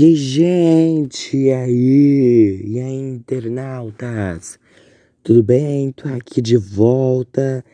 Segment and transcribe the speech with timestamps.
[0.00, 2.62] E aí, gente, e aí?
[2.64, 4.56] E aí, internautas?
[5.24, 5.90] Tudo bem?
[5.90, 7.64] Tô aqui de volta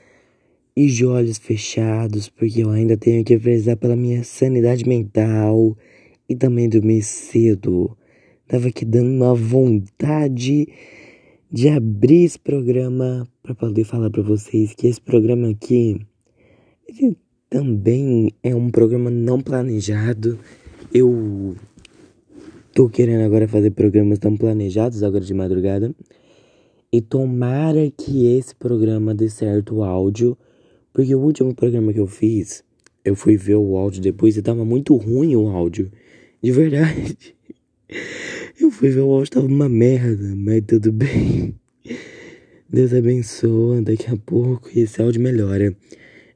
[0.75, 5.77] e de olhos fechados, porque eu ainda tenho que prezar pela minha sanidade mental
[6.27, 7.95] e também dormir cedo.
[8.49, 10.67] Tava aqui dando uma vontade
[11.53, 16.01] de abrir esse programa para poder falar para vocês que esse programa aqui
[17.51, 20.38] também é um programa não planejado.
[20.91, 21.55] Eu
[22.75, 25.95] Tô querendo agora fazer programas tão planejados agora de madrugada.
[26.93, 30.37] E tomara que esse programa dê certo o áudio.
[30.93, 32.65] Porque o último programa que eu fiz,
[33.05, 35.89] eu fui ver o áudio depois e tava muito ruim o áudio.
[36.43, 37.17] De verdade.
[38.61, 41.55] Eu fui ver o áudio, tava uma merda, mas tudo bem.
[42.69, 45.77] Deus abençoa, daqui a pouco esse áudio melhora.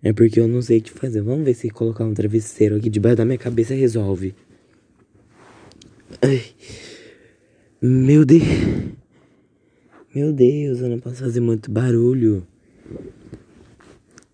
[0.03, 1.21] É porque eu não sei o que fazer.
[1.21, 4.35] Vamos ver se colocar um travesseiro aqui debaixo da minha cabeça resolve.
[6.23, 6.43] Ai.
[7.81, 8.43] Meu Deus.
[10.15, 12.47] Meu Deus, eu não posso fazer muito barulho.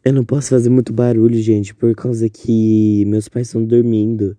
[0.05, 4.37] Eu não posso fazer muito barulho, gente, por causa que meus pais estão dormindo.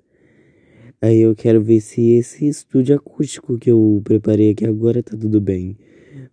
[1.01, 5.39] Aí eu quero ver se esse estúdio acústico que eu preparei aqui agora tá tudo
[5.39, 5.77] bem.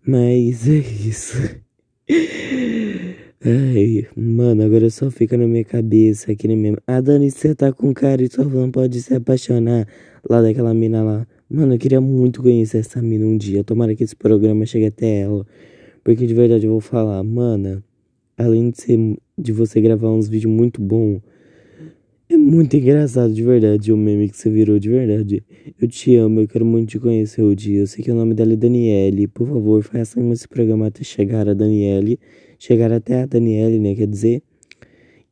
[0.06, 1.36] Mas é isso.
[3.44, 6.78] Ai, mano, agora só fica na minha cabeça aqui na minha.
[6.86, 9.84] Ah, Dani, você tá com cara e só não pode se apaixonar
[10.30, 11.26] lá daquela mina lá.
[11.50, 13.64] Mano, eu queria muito conhecer essa mina um dia.
[13.64, 15.44] Tomara que esse programa chegue até ela.
[16.04, 17.82] Porque de verdade eu vou falar, mana,
[18.38, 18.98] além de ser
[19.36, 21.20] de você gravar uns vídeos muito bom,
[22.28, 25.42] é muito engraçado de verdade o meme que você virou de verdade.
[25.80, 27.80] Eu te amo, eu quero muito te conhecer o dia.
[27.80, 29.26] Eu sei que o nome dela é Daniele.
[29.26, 32.20] Por favor, faça esse programa até chegar a Daniele
[32.62, 33.92] chegar até a Daniele, né?
[33.92, 34.40] Quer dizer,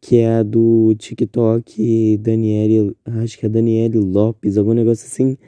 [0.00, 5.38] que é a do TikTok Daniele, acho que é Daniele Lopes, algum negócio assim.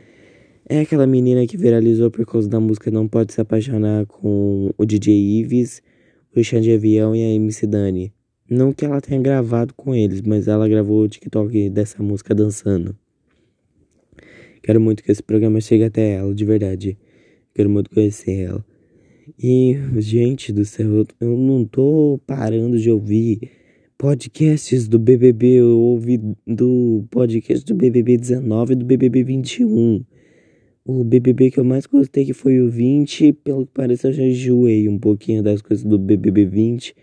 [0.69, 4.87] É aquela menina que viralizou por causa da música Não Pode Se Apaixonar com o
[4.87, 5.83] DJ Ives,
[6.37, 8.13] o Xande Avião e a MC Dani.
[8.49, 12.97] Não que ela tenha gravado com eles, mas ela gravou o TikTok dessa música dançando.
[14.63, 16.97] Quero muito que esse programa chegue até ela, de verdade.
[17.53, 18.72] Quero muito conhecer ela.
[19.39, 23.51] E, gente do céu, eu não tô parando de ouvir
[23.97, 25.61] podcasts do BBB.
[25.61, 30.05] Eu ouvi do podcast do BBB 19 e do BBB 21.
[30.85, 33.33] O BBB que eu mais gostei que foi o 20.
[33.35, 36.97] Pelo que parece, eu já enjoei um pouquinho das coisas do BBB 20.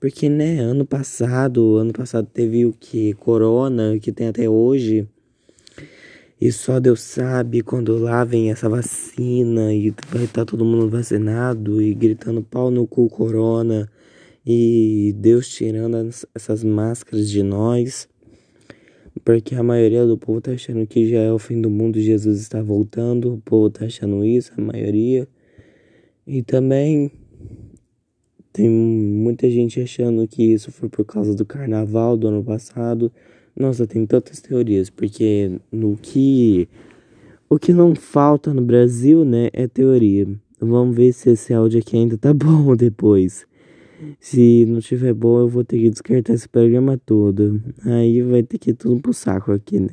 [0.00, 3.14] Porque, né, ano passado, ano passado teve o que?
[3.14, 5.08] Corona, que tem até hoje.
[6.38, 10.88] E só Deus sabe quando lá vem essa vacina e vai estar tá todo mundo
[10.90, 13.90] vacinado e gritando pau no cu corona
[14.44, 15.96] e Deus tirando
[16.34, 18.06] essas máscaras de nós.
[19.24, 22.38] Porque a maioria do povo tá achando que já é o fim do mundo, Jesus
[22.38, 25.26] está voltando, o povo tá achando isso, a maioria.
[26.26, 27.10] E também
[28.56, 33.12] tem muita gente achando que isso foi por causa do carnaval do ano passado.
[33.54, 36.66] Nossa, tem tantas teorias, porque no que
[37.50, 40.26] o que não falta no Brasil, né, é teoria.
[40.58, 43.46] Vamos ver se esse áudio aqui ainda tá bom depois.
[44.18, 47.60] Se não tiver bom, eu vou ter que descartar esse programa todo.
[47.84, 49.90] Aí vai ter que ir tudo pro saco aqui, né?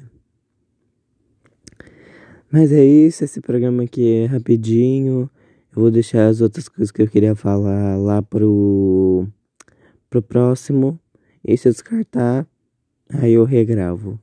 [2.50, 5.30] Mas é isso, esse programa aqui é rapidinho.
[5.76, 9.28] Eu vou deixar as outras coisas que eu queria falar lá pro,
[10.10, 11.00] pro próximo.
[11.44, 12.48] E se eu descartar,
[13.10, 14.20] Aí eu regravo.